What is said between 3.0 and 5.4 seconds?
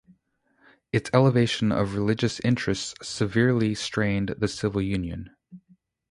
severely strained the civil union.